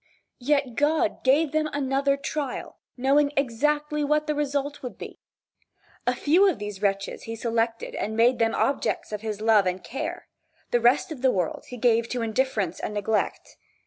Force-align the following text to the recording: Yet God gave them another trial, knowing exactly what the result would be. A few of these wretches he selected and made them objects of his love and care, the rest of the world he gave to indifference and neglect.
Yet 0.39 0.73
God 0.73 1.23
gave 1.23 1.51
them 1.51 1.69
another 1.71 2.17
trial, 2.17 2.79
knowing 2.97 3.31
exactly 3.37 4.03
what 4.03 4.25
the 4.25 4.33
result 4.33 4.81
would 4.81 4.97
be. 4.97 5.19
A 6.07 6.15
few 6.15 6.49
of 6.49 6.57
these 6.57 6.81
wretches 6.81 7.25
he 7.25 7.35
selected 7.35 7.93
and 7.93 8.17
made 8.17 8.39
them 8.39 8.55
objects 8.55 9.11
of 9.11 9.21
his 9.21 9.41
love 9.41 9.67
and 9.67 9.83
care, 9.83 10.27
the 10.71 10.81
rest 10.81 11.11
of 11.11 11.21
the 11.21 11.29
world 11.29 11.65
he 11.67 11.77
gave 11.77 12.09
to 12.09 12.23
indifference 12.23 12.79
and 12.79 12.95
neglect. 12.95 13.57